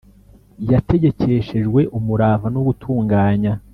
[0.71, 3.53] Yategekeshejwe umurava no gutunganya